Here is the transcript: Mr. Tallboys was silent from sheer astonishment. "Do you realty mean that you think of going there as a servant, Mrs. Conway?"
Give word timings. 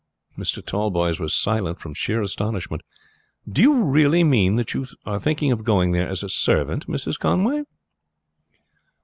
Mr. 0.35 0.65
Tallboys 0.65 1.19
was 1.19 1.31
silent 1.31 1.79
from 1.79 1.93
sheer 1.93 2.23
astonishment. 2.23 2.81
"Do 3.47 3.61
you 3.61 3.83
realty 3.83 4.23
mean 4.23 4.55
that 4.55 4.73
you 4.73 4.85
think 5.19 5.43
of 5.43 5.63
going 5.63 5.91
there 5.91 6.07
as 6.09 6.23
a 6.23 6.27
servant, 6.29 6.87
Mrs. 6.87 7.19
Conway?" 7.19 7.65